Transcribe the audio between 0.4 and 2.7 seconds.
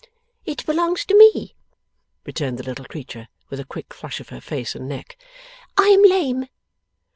'It belongs to me,' returned the